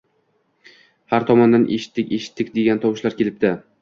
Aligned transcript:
Har 1.13 1.27
tomondan 1.27 1.67
Eshitdik, 1.77 2.09
eshitdik, 2.19 2.51
degan 2.57 2.83
tovushlar 2.87 3.19
kelibdi 3.21 3.53